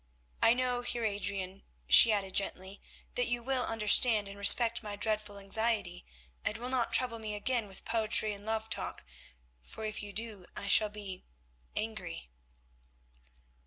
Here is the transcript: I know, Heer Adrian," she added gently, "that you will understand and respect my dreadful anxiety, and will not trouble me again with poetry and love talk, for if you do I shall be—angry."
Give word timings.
I 0.41 0.55
know, 0.55 0.81
Heer 0.81 1.05
Adrian," 1.05 1.61
she 1.87 2.11
added 2.11 2.33
gently, 2.33 2.81
"that 3.13 3.27
you 3.27 3.43
will 3.43 3.63
understand 3.63 4.27
and 4.27 4.35
respect 4.35 4.81
my 4.81 4.95
dreadful 4.95 5.37
anxiety, 5.37 6.07
and 6.43 6.57
will 6.57 6.69
not 6.69 6.91
trouble 6.91 7.19
me 7.19 7.35
again 7.35 7.67
with 7.67 7.85
poetry 7.85 8.33
and 8.33 8.43
love 8.43 8.67
talk, 8.67 9.05
for 9.61 9.85
if 9.85 10.01
you 10.01 10.11
do 10.11 10.47
I 10.55 10.67
shall 10.69 10.89
be—angry." 10.89 12.31